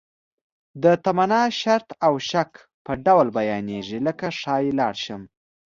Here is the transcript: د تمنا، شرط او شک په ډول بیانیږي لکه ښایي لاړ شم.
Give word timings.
د 0.83 0.85
تمنا، 1.05 1.43
شرط 1.61 1.89
او 2.05 2.13
شک 2.29 2.51
په 2.85 2.91
ډول 3.05 3.27
بیانیږي 3.37 3.99
لکه 4.07 4.25
ښایي 4.39 4.71
لاړ 4.79 4.93
شم. 5.03 5.21